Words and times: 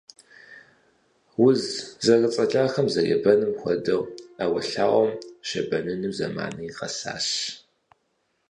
Уз 1.45 1.61
зэрыцӀалэхэм 2.05 2.87
зэребэным 2.93 3.51
хуэдэу, 3.59 4.03
Ӏэуэлъауэм 4.37 5.11
щебэныну 5.47 6.15
зэманри 6.17 6.67
къэсащ. 6.77 7.27